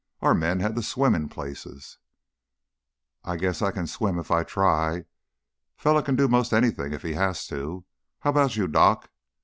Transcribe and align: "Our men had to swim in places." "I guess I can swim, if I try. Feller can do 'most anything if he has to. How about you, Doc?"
"Our 0.19 0.33
men 0.33 0.61
had 0.61 0.73
to 0.77 0.81
swim 0.81 1.13
in 1.13 1.29
places." 1.29 1.99
"I 3.23 3.35
guess 3.37 3.61
I 3.61 3.69
can 3.69 3.85
swim, 3.85 4.17
if 4.17 4.31
I 4.31 4.43
try. 4.43 5.05
Feller 5.77 6.01
can 6.01 6.15
do 6.15 6.27
'most 6.27 6.53
anything 6.53 6.91
if 6.91 7.03
he 7.03 7.13
has 7.13 7.45
to. 7.49 7.85
How 8.21 8.31
about 8.31 8.55
you, 8.55 8.67
Doc?" 8.67 9.11